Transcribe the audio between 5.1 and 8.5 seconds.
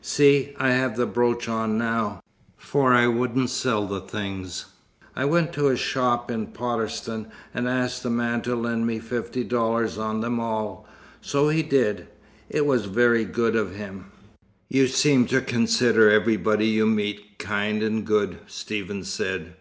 I went to a shop in Potterston and asked the man